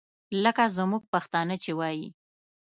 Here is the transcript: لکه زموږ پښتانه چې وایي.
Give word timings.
لکه 0.43 0.63
زموږ 0.77 1.03
پښتانه 1.13 1.55
چې 1.63 1.71
وایي. 1.79 2.07